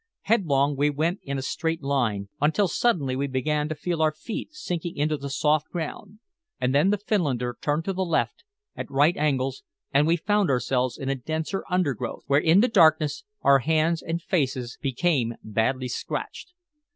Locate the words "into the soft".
4.97-5.69